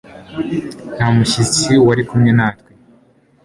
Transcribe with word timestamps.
nta 0.95 1.07
mushyitsi 1.15 1.71
wari 1.85 2.03
kumwe 2.09 2.31
natwe 2.37 2.71